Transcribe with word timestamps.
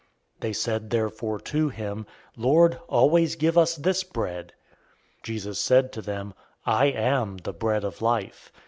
006:034 0.39 0.39
They 0.41 0.53
said 0.53 0.89
therefore 0.89 1.39
to 1.39 1.69
him, 1.69 2.07
"Lord, 2.35 2.79
always 2.87 3.35
give 3.35 3.55
us 3.55 3.75
this 3.75 4.03
bread." 4.03 4.51
006:035 5.19 5.21
Jesus 5.25 5.59
said 5.59 5.91
to 5.93 6.01
them, 6.01 6.33
"I 6.65 6.85
am 6.87 7.37
the 7.37 7.53
bread 7.53 7.83
of 7.83 8.01
life. 8.01 8.51